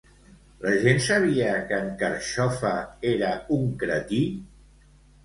La 0.61 0.71
gent 0.85 1.01
sabia 1.07 1.51
que 1.71 1.77
en 1.87 1.91
Carxofa 1.99 2.71
era 3.13 3.29
un 3.59 3.69
cretí? 3.85 4.23